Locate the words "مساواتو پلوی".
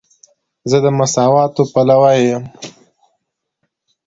0.99-2.19